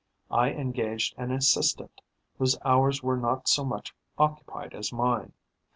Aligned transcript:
I 0.31 0.49
engaged 0.49 1.13
an 1.19 1.31
assistant 1.31 2.01
whose 2.39 2.57
hours 2.65 3.03
were 3.03 3.17
not 3.17 3.47
so 3.47 3.63
much 3.63 3.93
occupied 4.17 4.73
as 4.73 4.91
mine. 4.91 5.33